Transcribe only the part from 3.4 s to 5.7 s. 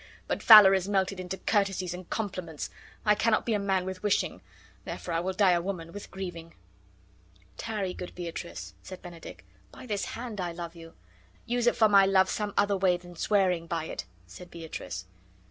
be a man with wishing, therefore I will die a